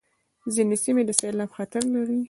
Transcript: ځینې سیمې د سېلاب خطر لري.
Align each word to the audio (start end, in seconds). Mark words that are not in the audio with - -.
ځینې 0.53 0.75
سیمې 0.83 1.03
د 1.05 1.11
سېلاب 1.19 1.49
خطر 1.57 1.83
لري. 1.95 2.19